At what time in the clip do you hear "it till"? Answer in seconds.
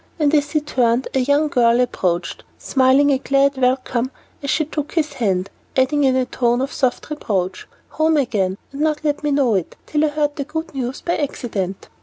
9.53-10.03